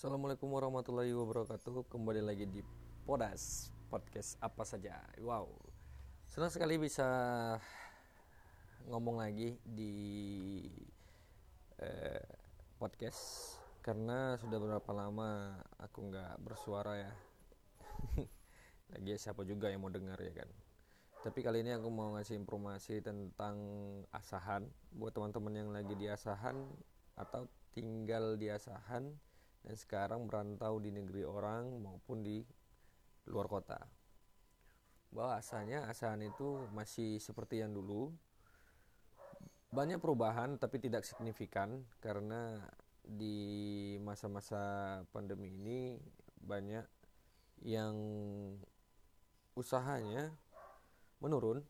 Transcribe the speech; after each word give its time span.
Assalamualaikum 0.00 0.48
warahmatullahi 0.48 1.12
wabarakatuh. 1.12 1.84
Kembali 1.92 2.24
lagi 2.24 2.48
di 2.48 2.64
Podas 3.04 3.68
Podcast 3.92 4.40
apa 4.40 4.64
saja. 4.64 4.96
Wow. 5.20 5.52
Senang 6.24 6.48
sekali 6.48 6.80
bisa 6.80 7.04
Ngomong 8.88 9.20
lagi 9.20 9.60
di 9.60 9.92
eh, 11.84 12.24
Podcast. 12.80 13.52
Karena 13.84 14.40
sudah 14.40 14.56
berapa 14.56 14.88
lama 14.96 15.60
Aku 15.84 16.08
nggak 16.08 16.48
bersuara 16.48 16.96
ya. 16.96 17.12
Lagi 18.96 19.20
siapa 19.20 19.44
juga 19.44 19.68
yang 19.68 19.84
mau 19.84 19.92
dengar 19.92 20.16
ya 20.16 20.32
kan. 20.32 20.48
Tapi 21.28 21.44
kali 21.44 21.60
ini 21.60 21.76
aku 21.76 21.92
mau 21.92 22.16
ngasih 22.16 22.40
informasi 22.40 23.04
tentang 23.04 23.60
asahan. 24.16 24.64
Buat 24.96 25.12
teman-teman 25.12 25.60
yang 25.60 25.68
lagi 25.68 25.92
di 25.92 26.08
asahan 26.08 26.56
atau 27.20 27.44
tinggal 27.76 28.40
di 28.40 28.48
asahan 28.48 29.12
dan 29.64 29.76
sekarang 29.76 30.24
merantau 30.24 30.80
di 30.80 30.90
negeri 30.92 31.22
orang 31.24 31.80
maupun 31.80 32.24
di 32.24 32.40
luar 33.28 33.46
kota. 33.46 33.80
Bahwasanya 35.10 35.90
asahan 35.90 36.22
itu 36.22 36.70
masih 36.70 37.18
seperti 37.18 37.60
yang 37.60 37.74
dulu. 37.74 38.14
Banyak 39.70 40.02
perubahan 40.02 40.58
tapi 40.58 40.82
tidak 40.82 41.06
signifikan 41.06 41.86
karena 42.02 42.58
di 43.06 43.96
masa-masa 44.02 45.02
pandemi 45.14 45.54
ini 45.54 45.98
banyak 46.42 46.86
yang 47.62 47.94
usahanya 49.54 50.32
menurun 51.20 51.62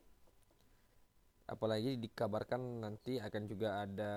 apalagi 1.50 1.98
dikabarkan 1.98 2.86
nanti 2.86 3.18
akan 3.18 3.42
juga 3.50 3.82
ada 3.82 4.14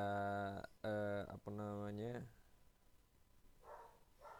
eh, 0.86 1.24
apa 1.26 1.50
namanya 1.50 2.22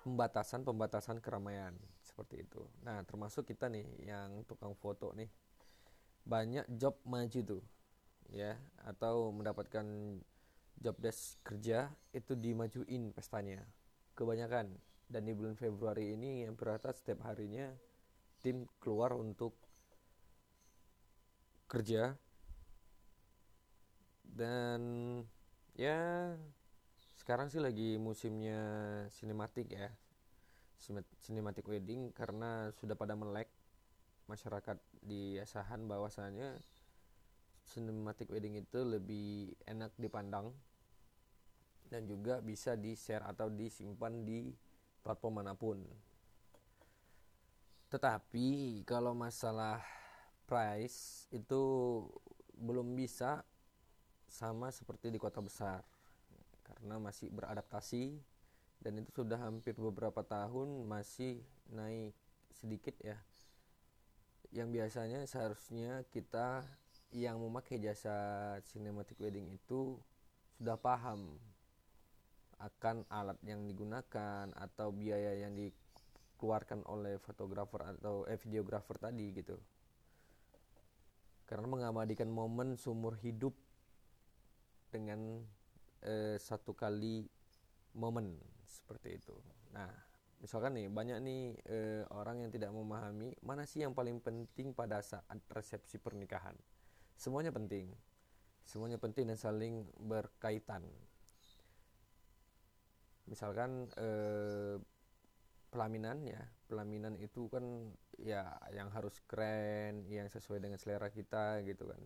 pembatasan 0.04 0.68
pembatasan 0.68 1.24
keramaian. 1.24 1.72
Seperti 2.04 2.44
itu. 2.44 2.62
Nah 2.84 3.00
termasuk 3.08 3.48
kita 3.48 3.72
nih 3.72 3.88
yang 4.04 4.44
tukang 4.44 4.76
foto 4.76 5.16
nih. 5.16 5.32
Banyak 6.28 6.68
job 6.76 7.00
maju 7.08 7.40
tuh 7.40 7.64
ya. 8.36 8.60
Atau 8.84 9.32
mendapatkan 9.32 9.88
job 10.78 10.96
desk 11.00 11.40
kerja 11.48 11.88
itu 12.12 12.36
dimajuin 12.36 13.16
pestanya. 13.16 13.64
Kebanyakan. 14.14 14.76
Dan 15.08 15.30
di 15.30 15.34
bulan 15.36 15.56
Februari 15.56 16.16
ini 16.16 16.44
yang 16.44 16.60
rata 16.60 16.92
setiap 16.92 17.24
harinya 17.24 17.72
tim 18.44 18.68
keluar 18.84 19.16
untuk 19.16 19.56
kerja. 21.72 22.20
Dan 24.28 24.82
ya 25.80 26.34
sekarang 27.24 27.48
sih 27.48 27.64
lagi 27.64 27.96
musimnya 27.96 28.60
sinematik 29.08 29.72
ya. 29.72 29.88
Sinematik 31.24 31.64
wedding 31.72 32.12
karena 32.12 32.68
sudah 32.76 33.00
pada 33.00 33.16
melek. 33.16 33.48
Masyarakat 34.28 34.76
di 35.00 35.40
Asahan 35.40 35.88
bahwasanya 35.88 36.60
sinematik 37.64 38.28
wedding 38.28 38.60
itu 38.60 38.84
lebih 38.84 39.56
enak 39.64 39.96
dipandang 39.96 40.52
dan 41.88 42.04
juga 42.12 42.44
bisa 42.44 42.76
di 42.76 42.92
share 42.92 43.24
atau 43.24 43.48
disimpan 43.48 44.28
di 44.28 44.52
platform 45.00 45.40
mana 45.40 45.56
pun. 45.56 45.80
Tetapi 47.88 48.84
kalau 48.84 49.16
masalah 49.16 49.80
price 50.44 51.32
itu 51.32 51.64
belum 52.60 53.00
bisa 53.00 53.48
sama 54.28 54.76
seperti 54.76 55.08
di 55.08 55.16
kota 55.16 55.40
besar 55.40 55.93
karena 56.84 57.00
masih 57.00 57.32
beradaptasi 57.32 58.20
dan 58.84 59.00
itu 59.00 59.24
sudah 59.24 59.40
hampir 59.40 59.72
beberapa 59.72 60.20
tahun 60.20 60.84
masih 60.84 61.40
naik 61.72 62.12
sedikit 62.52 63.00
ya. 63.00 63.16
Yang 64.52 64.70
biasanya 64.76 65.24
seharusnya 65.24 66.04
kita 66.12 66.68
yang 67.16 67.40
memakai 67.40 67.80
jasa 67.80 68.60
cinematic 68.68 69.16
wedding 69.24 69.48
itu 69.56 69.96
sudah 70.60 70.76
paham 70.76 71.40
akan 72.60 73.08
alat 73.08 73.40
yang 73.48 73.64
digunakan 73.64 74.52
atau 74.52 74.92
biaya 74.92 75.40
yang 75.40 75.56
dikeluarkan 75.56 76.84
oleh 76.92 77.16
fotografer 77.24 77.96
atau 77.96 78.28
eh, 78.28 78.36
videografer 78.36 79.00
tadi 79.00 79.32
gitu. 79.32 79.56
Karena 81.48 81.64
mengabadikan 81.64 82.28
momen 82.28 82.76
sumur 82.76 83.16
hidup 83.24 83.56
dengan 84.92 85.48
eh, 86.04 86.38
satu 86.38 86.76
kali 86.76 87.26
momen 87.98 88.38
seperti 88.66 89.18
itu. 89.22 89.36
Nah, 89.74 89.90
misalkan 90.42 90.76
nih 90.76 90.90
banyak 90.90 91.18
nih 91.24 91.42
eh, 91.70 92.04
orang 92.14 92.44
yang 92.44 92.52
tidak 92.52 92.74
memahami 92.74 93.34
mana 93.46 93.64
sih 93.64 93.86
yang 93.86 93.96
paling 93.96 94.20
penting 94.20 94.74
pada 94.74 95.00
saat 95.00 95.40
resepsi 95.50 95.98
pernikahan. 96.02 96.58
Semuanya 97.16 97.54
penting, 97.54 97.88
semuanya 98.66 98.98
penting 98.98 99.30
dan 99.30 99.38
saling 99.38 99.88
berkaitan. 99.96 100.84
Misalkan 103.30 103.88
eh, 103.96 104.76
pelaminan 105.72 106.22
ya, 106.28 106.44
pelaminan 106.68 107.16
itu 107.18 107.48
kan 107.48 107.64
ya 108.20 108.52
yang 108.76 108.92
harus 108.94 109.18
keren, 109.26 110.06
yang 110.06 110.30
sesuai 110.30 110.60
dengan 110.60 110.78
selera 110.78 111.08
kita 111.10 111.64
gitu 111.66 111.88
kan. 111.88 112.02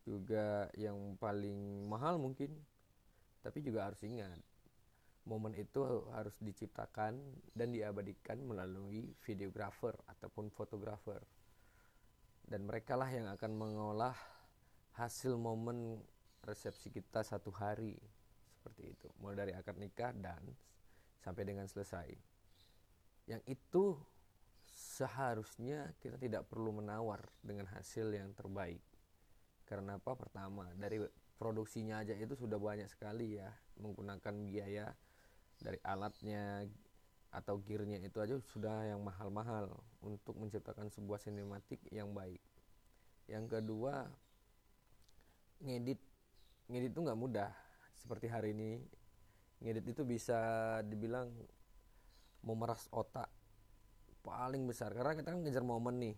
Juga 0.00 0.72
yang 0.80 1.14
paling 1.20 1.86
mahal 1.86 2.16
mungkin 2.16 2.56
tapi 3.40 3.64
juga 3.64 3.88
harus 3.88 4.00
ingat 4.04 4.40
momen 5.28 5.52
itu 5.54 5.84
harus 6.10 6.34
diciptakan 6.40 7.20
dan 7.52 7.68
diabadikan 7.70 8.40
melalui 8.40 9.12
videografer 9.22 9.92
ataupun 10.08 10.48
fotografer. 10.48 11.20
Dan 12.40 12.66
mereka 12.66 12.96
lah 12.96 13.06
yang 13.06 13.28
akan 13.28 13.52
mengolah 13.54 14.16
hasil 14.96 15.36
momen 15.36 16.00
resepsi 16.42 16.90
kita 16.90 17.22
satu 17.22 17.52
hari 17.52 17.94
seperti 18.58 18.96
itu. 18.96 19.06
Mulai 19.20 19.46
dari 19.46 19.52
akad 19.54 19.76
nikah 19.76 20.10
dan 20.16 20.42
sampai 21.20 21.46
dengan 21.46 21.68
selesai. 21.68 22.10
Yang 23.28 23.42
itu 23.46 23.84
seharusnya 24.74 25.94
kita 26.02 26.18
tidak 26.18 26.48
perlu 26.50 26.74
menawar 26.74 27.22
dengan 27.44 27.68
hasil 27.70 28.10
yang 28.10 28.34
terbaik. 28.34 28.82
Karena 29.62 30.00
apa? 30.00 30.18
Pertama 30.18 30.66
dari 30.74 30.98
produksinya 31.40 32.04
aja 32.04 32.12
itu 32.12 32.36
sudah 32.36 32.60
banyak 32.60 32.84
sekali 32.92 33.40
ya. 33.40 33.48
Menggunakan 33.80 34.34
biaya 34.44 34.92
dari 35.56 35.80
alatnya 35.80 36.68
atau 37.32 37.56
gearnya 37.64 37.96
itu 38.04 38.20
aja 38.20 38.36
sudah 38.52 38.92
yang 38.92 39.00
mahal-mahal 39.00 39.72
untuk 40.04 40.36
menciptakan 40.36 40.92
sebuah 40.92 41.16
sinematik 41.16 41.80
yang 41.88 42.12
baik. 42.12 42.44
Yang 43.24 43.56
kedua 43.56 44.04
ngedit. 45.64 45.96
Ngedit 46.68 46.92
itu 46.92 47.00
nggak 47.00 47.16
mudah. 47.16 47.50
Seperti 47.96 48.28
hari 48.28 48.52
ini 48.52 48.76
ngedit 49.64 49.96
itu 49.96 50.04
bisa 50.04 50.38
dibilang 50.84 51.32
memeras 52.44 52.84
otak 52.92 53.32
paling 54.20 54.68
besar. 54.68 54.92
Karena 54.92 55.16
kita 55.16 55.32
kan 55.32 55.40
ngejar 55.40 55.64
momen 55.64 55.96
nih 56.04 56.16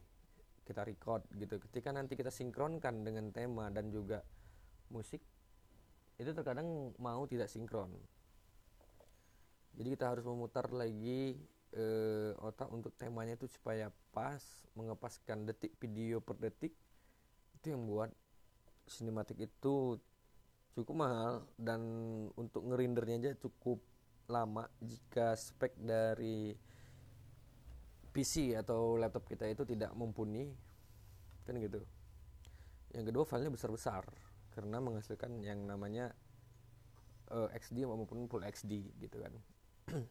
kita 0.67 0.83
record 0.83 1.27
gitu. 1.39 1.63
Ketika 1.63 1.95
nanti 1.95 2.19
kita 2.19 2.35
sinkronkan 2.35 3.07
dengan 3.07 3.31
tema 3.31 3.71
dan 3.71 3.91
juga 3.91 4.23
musik 4.93 5.25
itu 6.21 6.31
terkadang 6.31 6.93
mau 7.01 7.25
tidak 7.25 7.49
sinkron. 7.49 7.91
Jadi 9.73 9.89
kita 9.97 10.13
harus 10.13 10.25
memutar 10.29 10.69
lagi 10.69 11.41
e, 11.73 11.85
otak 12.39 12.69
untuk 12.69 12.93
temanya 13.01 13.35
itu 13.35 13.49
supaya 13.49 13.89
pas 14.13 14.45
mengepaskan 14.77 15.49
detik 15.49 15.73
video 15.81 16.21
per 16.21 16.37
detik 16.37 16.77
itu 17.57 17.73
yang 17.73 17.89
buat 17.89 18.13
sinematik 18.85 19.49
itu 19.49 19.97
cukup 20.77 20.95
mahal 20.95 21.33
dan 21.57 21.81
untuk 22.37 22.69
ngerindernya 22.69 23.17
aja 23.19 23.33
cukup 23.41 23.81
lama. 24.29 24.69
Jika 24.85 25.33
spek 25.33 25.75
dari 25.81 26.53
PC 28.13 28.61
atau 28.61 29.01
laptop 29.01 29.25
kita 29.25 29.49
itu 29.49 29.65
tidak 29.65 29.97
mumpuni 29.97 30.53
kan 31.49 31.57
gitu. 31.57 31.81
Yang 32.93 33.05
kedua 33.09 33.25
filenya 33.25 33.49
besar-besar 33.49 34.32
karena 34.53 34.79
menghasilkan 34.79 35.41
yang 35.41 35.65
namanya 35.65 36.13
uh, 37.33 37.49
eh, 37.51 37.59
XD 37.59 37.89
maupun 37.89 38.29
full 38.29 38.45
XD 38.45 38.73
gitu 39.01 39.17
kan. 39.21 39.35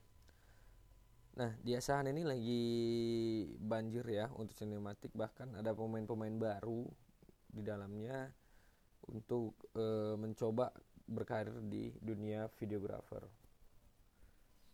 Nah 1.31 1.55
di 1.63 1.71
asahan 1.71 2.11
ini 2.11 2.27
lagi 2.27 2.63
banjir 3.55 4.03
ya 4.03 4.27
untuk 4.35 4.51
sinematik. 4.51 5.15
Bahkan 5.15 5.63
ada 5.63 5.71
pemain-pemain 5.71 6.35
baru 6.35 6.83
di 7.47 7.63
dalamnya 7.63 8.27
untuk 9.07 9.55
uh, 9.79 10.19
mencoba 10.19 10.75
berkarir 11.07 11.55
di 11.71 11.95
dunia 12.03 12.51
videografer 12.59 13.23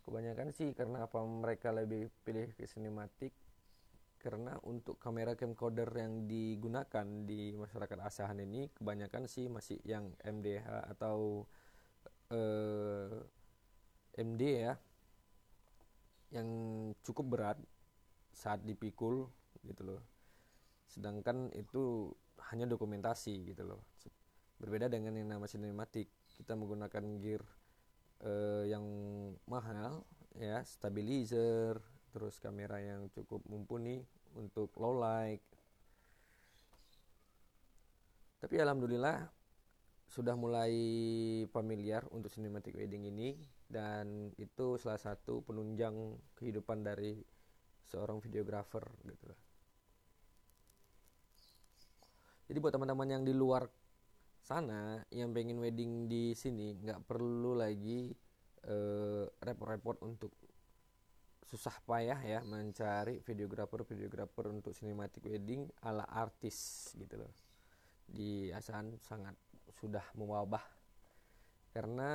kebanyakan 0.08 0.56
sih 0.56 0.72
karena 0.72 1.04
apa 1.04 1.20
mereka 1.20 1.68
lebih 1.68 2.08
pilih 2.24 2.48
ke 2.56 2.64
sinematik 2.64 3.36
karena 4.18 4.58
untuk 4.66 4.98
kamera 4.98 5.38
camcorder 5.38 5.88
yang 5.94 6.26
digunakan 6.26 7.06
di 7.22 7.54
masyarakat 7.54 7.98
asahan 8.02 8.42
ini 8.42 8.66
kebanyakan 8.74 9.30
sih 9.30 9.46
masih 9.46 9.78
yang 9.86 10.10
MDH 10.20 10.66
atau 10.98 11.46
eh, 12.34 13.14
MD 14.18 14.42
ya 14.42 14.74
yang 16.34 16.48
cukup 17.06 17.26
berat 17.38 17.58
saat 18.34 18.60
dipikul 18.66 19.30
gitu 19.64 19.82
loh. 19.86 20.02
Sedangkan 20.90 21.54
itu 21.56 22.12
hanya 22.52 22.68
dokumentasi 22.68 23.54
gitu 23.54 23.64
loh. 23.64 23.80
Berbeda 24.58 24.90
dengan 24.90 25.14
yang 25.16 25.38
nama 25.38 25.46
sinematik. 25.46 26.10
Kita 26.34 26.54
menggunakan 26.54 27.04
gear 27.22 27.42
uh, 28.22 28.64
yang 28.66 28.84
mahal 29.46 30.06
ya 30.38 30.62
stabilizer 30.62 31.82
terus 32.10 32.40
kamera 32.40 32.80
yang 32.80 33.08
cukup 33.12 33.42
mumpuni 33.46 34.02
untuk 34.36 34.72
low 34.80 34.96
light. 34.96 35.42
Tapi 38.38 38.54
alhamdulillah 38.62 39.38
sudah 40.08 40.32
mulai 40.32 40.72
familiar 41.52 42.00
untuk 42.16 42.32
cinematic 42.32 42.72
wedding 42.72 43.12
ini 43.12 43.36
dan 43.68 44.32
itu 44.40 44.80
salah 44.80 44.96
satu 44.96 45.44
penunjang 45.44 46.16
kehidupan 46.40 46.80
dari 46.80 47.20
seorang 47.84 48.16
videographer 48.24 48.88
gitu 49.04 49.28
jadi 52.48 52.58
buat 52.64 52.72
teman-teman 52.72 53.20
yang 53.20 53.22
di 53.28 53.36
luar 53.36 53.68
sana 54.40 55.04
yang 55.12 55.36
pengen 55.36 55.60
wedding 55.60 56.08
di 56.08 56.32
sini 56.32 56.72
nggak 56.80 57.04
perlu 57.04 57.52
lagi 57.52 58.08
uh, 58.64 59.28
repot-repot 59.44 60.00
untuk 60.00 60.32
susah 61.48 61.72
payah 61.88 62.20
ya 62.20 62.40
mencari 62.44 63.24
videografer 63.24 63.80
videografer 63.88 64.52
untuk 64.52 64.76
cinematic 64.76 65.24
wedding 65.24 65.64
ala 65.80 66.04
artis 66.04 66.92
gitu 66.92 67.24
loh. 67.24 67.32
Di 68.04 68.52
Asan 68.52 69.00
sangat 69.00 69.32
sudah 69.80 70.04
mewabah 70.12 70.60
karena 71.72 72.10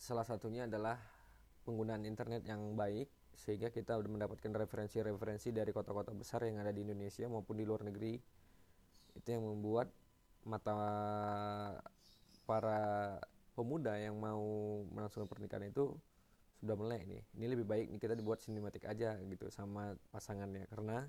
salah 0.00 0.24
satunya 0.24 0.64
adalah 0.64 0.96
penggunaan 1.68 2.04
internet 2.08 2.44
yang 2.48 2.76
baik 2.76 3.08
sehingga 3.34 3.68
kita 3.68 3.98
sudah 3.98 4.12
mendapatkan 4.12 4.52
referensi-referensi 4.52 5.50
dari 5.50 5.74
kota-kota 5.74 6.14
besar 6.14 6.46
yang 6.48 6.62
ada 6.62 6.70
di 6.70 6.86
Indonesia 6.86 7.26
maupun 7.26 7.60
di 7.60 7.64
luar 7.66 7.82
negeri. 7.84 8.16
Itu 9.14 9.28
yang 9.36 9.44
membuat 9.44 9.90
mata 10.44 10.76
para 12.44 13.16
pemuda 13.56 13.96
yang 13.96 14.16
mau 14.20 14.44
melangsungkan 14.92 15.28
pernikahan 15.28 15.66
itu 15.68 15.96
sudah 16.64 16.76
melek 16.80 17.04
nih. 17.04 17.22
Ini 17.36 17.46
lebih 17.52 17.68
baik 17.68 17.86
nih 17.92 18.00
kita 18.00 18.16
dibuat 18.16 18.40
sinematik 18.40 18.88
aja 18.88 19.20
gitu 19.20 19.52
sama 19.52 19.92
pasangannya. 20.08 20.64
Karena 20.72 21.04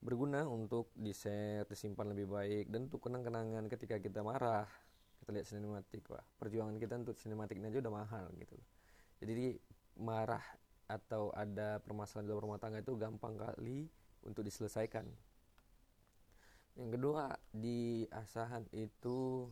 berguna 0.00 0.48
untuk 0.48 0.88
di 0.96 1.12
share 1.12 1.68
disimpan 1.68 2.16
lebih 2.16 2.32
baik. 2.32 2.72
Dan 2.72 2.88
untuk 2.88 3.04
kenang-kenangan 3.04 3.68
ketika 3.68 4.00
kita 4.00 4.24
marah 4.24 4.66
kita 5.22 5.38
lihat 5.38 5.46
sinematik 5.46 6.02
wah 6.10 6.24
perjuangan 6.34 6.82
kita 6.82 6.98
untuk 6.98 7.14
sinematiknya 7.14 7.70
aja 7.70 7.78
udah 7.78 7.94
mahal 7.94 8.26
gitu 8.42 8.58
jadi 9.22 9.54
marah 9.94 10.42
atau 10.90 11.30
ada 11.32 11.78
permasalahan 11.80 12.28
dalam 12.28 12.42
rumah 12.42 12.58
tangga 12.58 12.82
itu 12.82 12.98
gampang 12.98 13.38
kali 13.38 13.88
untuk 14.26 14.42
diselesaikan. 14.42 15.06
Yang 16.74 16.90
kedua 16.98 17.36
di 17.52 18.08
asahan 18.08 18.66
itu 18.74 19.46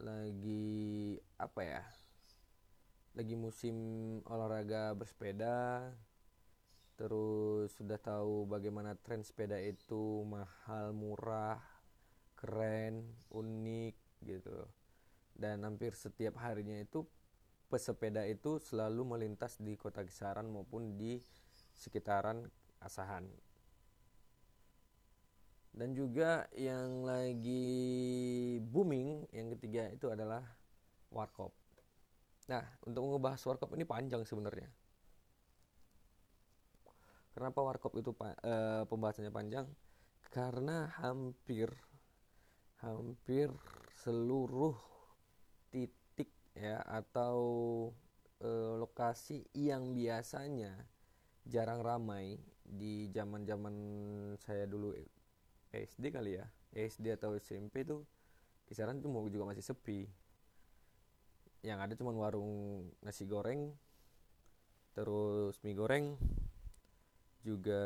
lagi 0.00 1.14
apa 1.38 1.60
ya 1.62 1.82
lagi 3.14 3.38
musim 3.38 3.76
olahraga 4.26 4.90
bersepeda 4.98 5.86
terus 6.98 7.70
sudah 7.78 7.98
tahu 7.98 8.46
bagaimana 8.46 8.98
tren 8.98 9.22
sepeda 9.22 9.54
itu 9.58 10.26
mahal 10.26 10.90
murah 10.94 11.62
keren 12.34 13.06
unik 13.30 13.94
gitu. 14.26 14.66
Dan 15.34 15.66
hampir 15.66 15.94
setiap 15.94 16.38
harinya 16.42 16.78
itu 16.78 17.02
pesepeda 17.66 18.22
itu 18.26 18.62
selalu 18.62 19.02
melintas 19.02 19.58
di 19.58 19.74
kota 19.74 20.06
kisaran 20.06 20.46
maupun 20.46 20.94
di 20.94 21.18
sekitaran 21.74 22.46
asahan. 22.78 23.26
Dan 25.74 25.90
juga 25.98 26.46
yang 26.54 27.02
lagi 27.02 27.66
booming 28.62 29.26
yang 29.34 29.50
ketiga 29.58 29.90
itu 29.90 30.06
adalah 30.06 30.46
warkop 31.10 31.63
nah 32.44 32.64
untuk 32.84 33.00
mengubah 33.04 33.40
warkop 33.40 33.72
ini 33.76 33.84
panjang 33.88 34.22
sebenarnya. 34.28 34.68
Kenapa 37.34 37.66
warkop 37.66 37.98
itu 37.98 38.14
e, 38.46 38.54
pembahasannya 38.86 39.34
panjang? 39.34 39.66
Karena 40.30 40.86
hampir 41.02 41.72
hampir 42.78 43.50
seluruh 44.04 44.76
titik 45.72 46.30
ya 46.54 46.78
atau 46.84 47.38
e, 48.38 48.50
lokasi 48.78 49.42
yang 49.56 49.96
biasanya 49.96 50.78
jarang 51.42 51.82
ramai 51.82 52.38
di 52.64 53.10
zaman-zaman 53.10 53.74
saya 54.40 54.64
dulu 54.64 54.94
SD 55.74 56.14
kali 56.14 56.38
ya 56.38 56.46
SD 56.72 57.18
atau 57.18 57.36
SMP 57.36 57.82
tuh 57.82 58.06
kisaran 58.64 59.02
tuh 59.02 59.10
juga 59.28 59.52
masih 59.52 59.60
sepi 59.60 60.08
yang 61.64 61.80
ada 61.80 61.96
cuma 61.96 62.12
warung 62.12 62.84
nasi 63.00 63.24
goreng 63.24 63.72
terus 64.92 65.56
mie 65.64 65.74
goreng 65.74 66.14
juga 67.40 67.82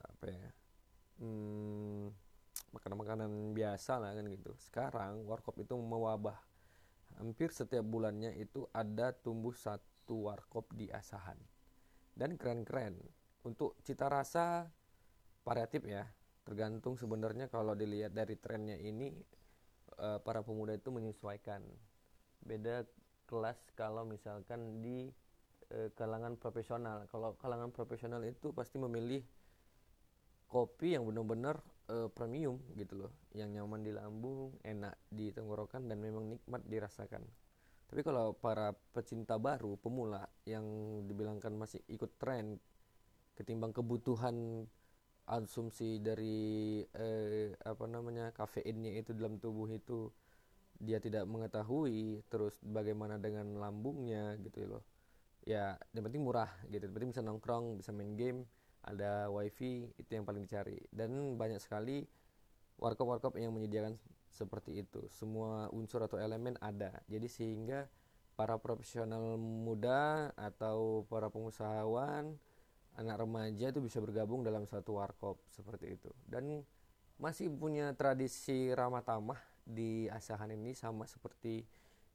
apa 0.00 0.26
ya 0.26 0.48
hmm, 1.20 2.10
makanan-makanan 2.72 3.52
biasa 3.52 4.00
lah 4.00 4.16
kan 4.16 4.24
gitu. 4.26 4.52
Sekarang 4.58 5.22
warkop 5.28 5.60
itu 5.60 5.76
mewabah. 5.76 6.40
Hampir 7.20 7.52
setiap 7.52 7.84
bulannya 7.84 8.32
itu 8.40 8.64
ada 8.72 9.12
tumbuh 9.12 9.52
satu 9.52 10.32
warkop 10.32 10.72
di 10.72 10.88
asahan. 10.88 11.36
Dan 12.16 12.40
keren-keren. 12.40 12.96
Untuk 13.44 13.76
cita 13.84 14.08
rasa 14.08 14.66
variatif 15.44 15.84
ya. 15.84 16.08
Tergantung 16.42 16.98
sebenarnya 16.98 17.46
kalau 17.46 17.78
dilihat 17.78 18.16
dari 18.16 18.34
trennya 18.34 18.74
ini 18.74 19.14
uh, 20.00 20.18
para 20.24 20.42
pemuda 20.42 20.74
itu 20.74 20.90
menyesuaikan. 20.90 21.62
Beda 22.42 22.82
kelas 23.32 23.56
kalau 23.72 24.04
misalkan 24.04 24.84
di 24.84 25.08
uh, 25.72 25.88
kalangan 25.96 26.36
profesional. 26.36 27.08
Kalau 27.08 27.32
kalangan 27.40 27.72
profesional 27.72 28.20
itu 28.28 28.52
pasti 28.52 28.76
memilih 28.76 29.24
kopi 30.52 30.92
yang 30.92 31.08
benar-benar 31.08 31.64
uh, 31.88 32.12
premium 32.12 32.60
gitu 32.76 33.08
loh. 33.08 33.12
Yang 33.32 33.56
nyaman 33.56 33.80
di 33.80 33.92
lambung 33.96 34.60
enak 34.60 34.92
di 35.08 35.32
tenggorokan 35.32 35.88
dan 35.88 35.96
memang 35.96 36.36
nikmat 36.36 36.60
dirasakan. 36.68 37.24
Tapi 37.88 38.00
kalau 38.04 38.36
para 38.36 38.76
pecinta 38.92 39.40
baru 39.40 39.80
pemula 39.80 40.28
yang 40.44 40.64
dibilangkan 41.08 41.52
masih 41.56 41.80
ikut 41.88 42.20
tren 42.20 42.60
ketimbang 43.36 43.72
kebutuhan 43.72 44.64
asumsi 45.28 46.00
dari 46.00 46.80
eh, 46.82 47.52
apa 47.62 47.84
namanya 47.86 48.32
kafeinnya 48.34 48.96
itu 48.96 49.12
dalam 49.12 49.36
tubuh 49.38 49.70
itu 49.70 50.10
dia 50.82 50.98
tidak 50.98 51.30
mengetahui 51.30 52.26
terus 52.26 52.58
bagaimana 52.58 53.14
dengan 53.22 53.46
lambungnya 53.54 54.34
gitu 54.42 54.66
loh. 54.66 54.82
Ya 55.46 55.78
yang 55.94 56.10
penting 56.10 56.26
murah 56.26 56.50
gitu. 56.66 56.82
Yang 56.90 56.94
penting 56.98 57.10
bisa 57.14 57.22
nongkrong 57.22 57.78
bisa 57.78 57.94
main 57.94 58.18
game 58.18 58.42
ada 58.82 59.30
wifi 59.30 59.94
itu 59.94 60.10
yang 60.10 60.26
paling 60.26 60.42
dicari. 60.42 60.82
Dan 60.90 61.38
banyak 61.38 61.62
sekali 61.62 62.02
warkop-warkop 62.82 63.38
yang 63.38 63.54
menyediakan 63.54 63.94
seperti 64.26 64.82
itu. 64.82 65.06
Semua 65.14 65.70
unsur 65.70 66.02
atau 66.02 66.18
elemen 66.18 66.58
ada. 66.58 66.98
Jadi 67.06 67.30
sehingga 67.30 67.86
para 68.34 68.58
profesional 68.58 69.38
muda 69.38 70.34
atau 70.34 71.06
para 71.06 71.30
pengusahawan 71.30 72.34
anak 72.98 73.16
remaja 73.22 73.70
itu 73.70 73.78
bisa 73.78 74.02
bergabung 74.02 74.42
dalam 74.42 74.66
satu 74.66 74.98
warkop 74.98 75.38
seperti 75.46 75.94
itu. 75.94 76.10
Dan 76.26 76.66
masih 77.22 77.54
punya 77.54 77.94
tradisi 77.94 78.74
ramah 78.74 79.06
tamah 79.06 79.51
di 79.62 80.10
Asahan 80.10 80.52
ini 80.52 80.74
sama 80.74 81.06
seperti 81.06 81.62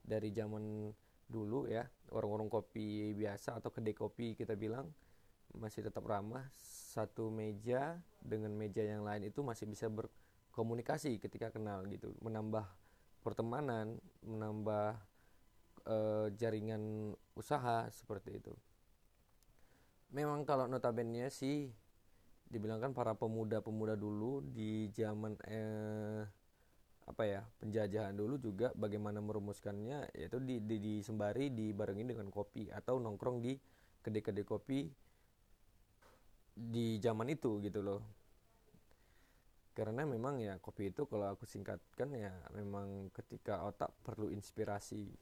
dari 0.04 0.32
zaman 0.32 0.92
dulu 1.28 1.68
ya. 1.68 1.84
Warung-warung 2.12 2.48
kopi 2.48 3.12
biasa 3.12 3.60
atau 3.60 3.68
kedai 3.72 3.96
kopi 3.96 4.36
kita 4.36 4.56
bilang 4.56 4.88
masih 5.56 5.84
tetap 5.84 6.04
ramah. 6.04 6.48
Satu 6.88 7.28
meja 7.28 8.00
dengan 8.20 8.52
meja 8.56 8.84
yang 8.84 9.04
lain 9.04 9.28
itu 9.28 9.44
masih 9.44 9.68
bisa 9.68 9.88
berkomunikasi 9.88 11.20
ketika 11.20 11.52
kenal 11.52 11.84
gitu. 11.88 12.16
Menambah 12.24 12.64
pertemanan 13.20 14.00
menambah 14.24 14.96
uh, 15.84 16.26
jaringan 16.36 17.12
usaha 17.36 17.88
seperti 17.92 18.40
itu. 18.40 18.54
Memang 20.08 20.48
kalau 20.48 20.64
notabene 20.64 21.28
sih 21.28 21.68
dibilangkan 22.48 22.96
para 22.96 23.12
pemuda-pemuda 23.12 23.92
dulu 23.92 24.40
di 24.40 24.88
zaman 24.96 25.36
eh, 25.44 26.24
apa 27.08 27.24
ya 27.24 27.40
penjajahan 27.64 28.12
dulu 28.12 28.36
juga 28.36 28.68
bagaimana 28.76 29.24
merumuskannya 29.24 30.12
yaitu 30.12 30.36
di, 30.44 30.60
di, 30.60 30.76
di 30.76 30.94
sembari 31.00 31.48
dibarengi 31.48 32.04
dengan 32.04 32.28
kopi 32.28 32.68
atau 32.68 33.00
nongkrong 33.00 33.40
di 33.40 33.56
kedai-kedai 34.04 34.44
kopi 34.44 34.84
di 36.52 37.00
zaman 37.00 37.32
itu 37.32 37.62
gitu 37.64 37.80
loh. 37.80 38.02
Karena 39.72 40.02
memang 40.02 40.42
ya 40.42 40.58
kopi 40.58 40.90
itu 40.90 41.06
kalau 41.06 41.32
aku 41.32 41.46
singkatkan 41.46 42.10
ya 42.12 42.34
memang 42.50 43.14
ketika 43.14 43.62
otak 43.62 43.94
perlu 44.02 44.28
inspirasi. 44.34 45.14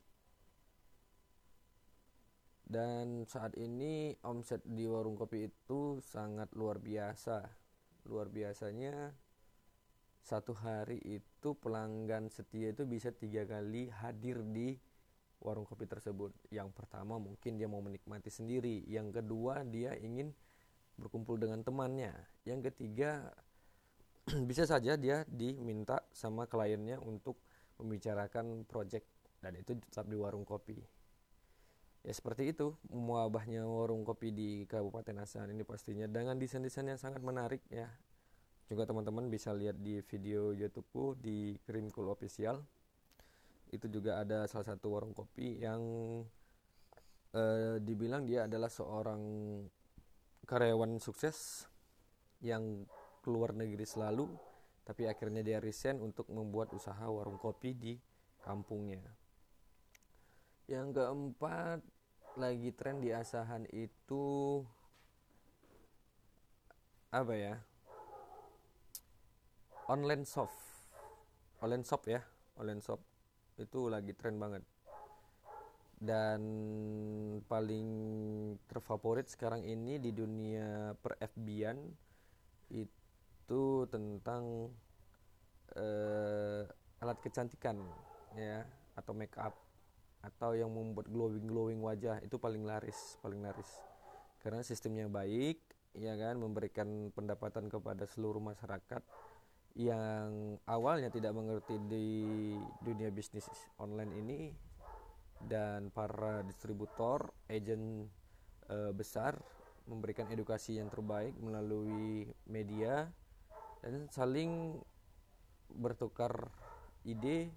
Dan 2.66 3.22
saat 3.30 3.54
ini 3.54 4.16
omset 4.26 4.58
di 4.66 4.88
warung 4.90 5.14
kopi 5.14 5.46
itu 5.46 6.02
sangat 6.02 6.50
luar 6.56 6.82
biasa. 6.82 7.46
Luar 8.08 8.26
biasanya 8.32 9.12
satu 10.26 10.58
hari 10.58 10.98
itu 11.06 11.54
pelanggan 11.54 12.26
setia 12.26 12.74
itu 12.74 12.82
bisa 12.82 13.14
tiga 13.14 13.46
kali 13.46 13.86
hadir 13.94 14.42
di 14.42 14.74
warung 15.38 15.62
kopi 15.62 15.86
tersebut. 15.86 16.34
Yang 16.50 16.74
pertama 16.74 17.14
mungkin 17.22 17.54
dia 17.54 17.70
mau 17.70 17.78
menikmati 17.78 18.26
sendiri. 18.26 18.82
Yang 18.90 19.22
kedua 19.22 19.62
dia 19.62 19.94
ingin 19.94 20.34
berkumpul 20.98 21.38
dengan 21.38 21.62
temannya. 21.62 22.10
Yang 22.42 22.74
ketiga 22.74 23.30
bisa 24.50 24.66
saja 24.66 24.98
dia 24.98 25.22
diminta 25.30 26.02
sama 26.10 26.50
kliennya 26.50 26.98
untuk 26.98 27.38
membicarakan 27.78 28.66
project. 28.66 29.06
Dan 29.38 29.62
itu 29.62 29.78
tetap 29.78 30.10
di 30.10 30.18
warung 30.18 30.42
kopi. 30.42 30.74
Ya 32.02 32.10
seperti 32.10 32.50
itu. 32.50 32.74
Muabahnya 32.90 33.62
warung 33.62 34.02
kopi 34.02 34.34
di 34.34 34.66
Kabupaten 34.66 35.22
Asahan 35.22 35.54
ini 35.54 35.62
pastinya 35.62 36.10
dengan 36.10 36.34
desain-desain 36.34 36.90
yang 36.90 36.98
sangat 36.98 37.22
menarik 37.22 37.62
ya 37.70 37.86
juga 38.66 38.82
teman-teman 38.82 39.30
bisa 39.30 39.54
lihat 39.54 39.78
di 39.78 40.02
video 40.02 40.50
YouTubeku 40.50 41.18
di 41.22 41.54
Krimkul 41.62 42.10
Official. 42.10 42.58
Itu 43.70 43.86
juga 43.86 44.22
ada 44.22 44.46
salah 44.50 44.74
satu 44.74 44.94
warung 44.94 45.14
kopi 45.14 45.62
yang 45.62 45.82
eh, 47.34 47.78
dibilang 47.78 48.26
dia 48.26 48.50
adalah 48.50 48.70
seorang 48.70 49.22
karyawan 50.46 50.98
sukses 50.98 51.66
yang 52.42 52.86
keluar 53.22 53.50
negeri 53.50 53.82
selalu 53.82 54.30
tapi 54.86 55.10
akhirnya 55.10 55.42
dia 55.42 55.58
resign 55.58 55.98
untuk 55.98 56.30
membuat 56.30 56.70
usaha 56.70 57.02
warung 57.10 57.42
kopi 57.42 57.74
di 57.74 57.98
kampungnya. 58.46 59.02
Yang 60.70 61.02
keempat 61.02 61.82
lagi 62.38 62.70
tren 62.70 63.02
di 63.02 63.10
Asahan 63.10 63.66
itu 63.74 64.62
apa 67.10 67.34
ya 67.34 67.54
online 69.86 70.26
shop. 70.26 70.50
Online 71.62 71.84
shop 71.86 72.02
ya. 72.10 72.20
Online 72.58 72.82
shop. 72.82 73.00
Itu 73.56 73.86
lagi 73.86 74.12
tren 74.12 74.36
banget. 74.36 74.62
Dan 75.96 76.42
paling 77.48 77.88
terfavorit 78.68 79.32
sekarang 79.32 79.64
ini 79.64 79.96
di 79.96 80.12
dunia 80.12 80.92
per 80.92 81.16
FB-an 81.16 81.78
itu 82.68 83.64
tentang 83.88 84.68
uh, 85.72 86.62
alat 87.00 87.18
kecantikan 87.24 87.80
ya 88.36 88.66
atau 88.98 89.16
make 89.16 89.38
up 89.40 89.56
atau 90.20 90.52
yang 90.52 90.68
membuat 90.68 91.08
glowing 91.08 91.46
glowing 91.48 91.80
wajah. 91.80 92.20
Itu 92.20 92.36
paling 92.36 92.66
laris 92.66 93.16
paling 93.24 93.40
laris. 93.40 93.70
Karena 94.42 94.60
sistemnya 94.60 95.08
baik 95.08 95.62
ya 95.96 96.12
kan 96.12 96.36
memberikan 96.36 97.08
pendapatan 97.08 97.72
kepada 97.72 98.04
seluruh 98.04 98.42
masyarakat 98.42 99.00
yang 99.76 100.56
awalnya 100.64 101.12
tidak 101.12 101.36
mengerti 101.36 101.76
di 101.84 102.08
dunia 102.80 103.12
bisnis 103.12 103.44
online 103.76 104.12
ini 104.16 104.40
dan 105.44 105.92
para 105.92 106.40
distributor 106.48 107.28
agent 107.44 108.08
e, 108.72 108.76
besar 108.96 109.36
memberikan 109.84 110.32
edukasi 110.32 110.80
yang 110.80 110.88
terbaik 110.88 111.36
melalui 111.36 112.24
media 112.48 113.04
dan 113.84 114.08
saling 114.08 114.80
bertukar 115.76 116.48
ide 117.04 117.52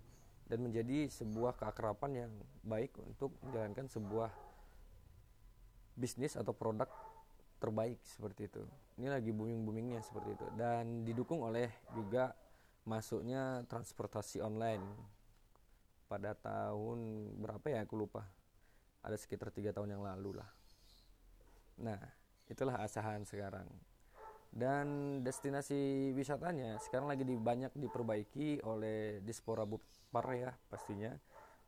dan 0.51 0.59
menjadi 0.59 1.07
sebuah 1.07 1.55
keakraban 1.55 2.27
yang 2.27 2.31
baik 2.67 2.91
untuk 2.99 3.31
menjalankan 3.47 3.88
sebuah 3.88 4.29
bisnis 5.95 6.35
atau 6.35 6.51
produk 6.51 6.91
terbaik 7.59 7.99
seperti 8.07 8.47
itu. 8.47 8.63
Ini 8.99 9.11
lagi 9.11 9.31
booming-boomingnya 9.35 9.99
seperti 10.01 10.35
itu. 10.35 10.47
Dan 10.55 11.03
didukung 11.03 11.43
oleh 11.43 11.67
juga 11.93 12.31
masuknya 12.87 13.67
transportasi 13.67 14.39
online. 14.39 14.83
Pada 16.09 16.33
tahun 16.33 17.31
berapa 17.37 17.63
ya 17.69 17.85
aku 17.85 17.99
lupa. 17.99 18.25
Ada 19.03 19.19
sekitar 19.19 19.53
tiga 19.53 19.75
tahun 19.75 19.99
yang 19.99 20.03
lalu 20.03 20.39
lah. 20.39 20.49
Nah 21.79 21.99
itulah 22.49 22.79
asahan 22.81 23.23
sekarang. 23.27 23.67
Dan 24.49 25.19
destinasi 25.21 26.09
wisatanya 26.17 26.81
sekarang 26.81 27.05
lagi 27.05 27.21
banyak 27.21 27.69
diperbaiki 27.77 28.65
oleh 28.65 29.21
Dispora 29.21 29.63
Bupar 29.63 30.25
ya 30.33 30.51
pastinya. 30.67 31.13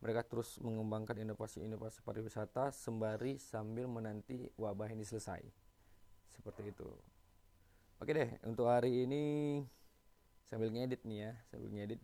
Mereka 0.02 0.26
terus 0.26 0.58
mengembangkan 0.58 1.14
inovasi-inovasi 1.14 2.02
pariwisata 2.02 2.74
sembari 2.74 3.38
sambil 3.38 3.86
menanti 3.86 4.50
wabah 4.58 4.90
ini 4.90 5.06
selesai 5.06 5.61
seperti 6.36 6.70
itu. 6.70 6.88
Oke 7.98 8.14
deh 8.14 8.30
untuk 8.46 8.70
hari 8.70 9.06
ini 9.06 9.24
sambil 10.46 10.70
ngedit 10.70 11.02
nih 11.02 11.18
ya 11.26 11.32
sambil 11.50 11.70
ngedit. 11.72 12.00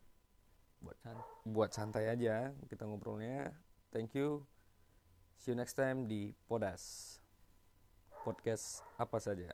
Buat 0.78 0.98
santai, 1.02 1.26
buat 1.42 1.70
santai 1.74 2.04
aja 2.10 2.54
kita 2.70 2.86
ngobrolnya. 2.86 3.50
Thank 3.90 4.14
you. 4.14 4.46
See 5.38 5.54
you 5.54 5.58
next 5.58 5.78
time 5.78 6.10
di 6.10 6.34
Podas. 6.50 7.18
Podcast 8.26 8.82
apa 8.98 9.22
saja 9.22 9.46